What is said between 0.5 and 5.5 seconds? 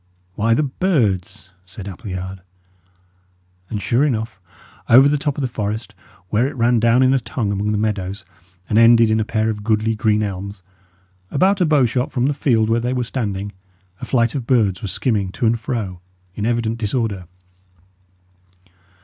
the birds," said Appleyard. And, sure enough, over the top of the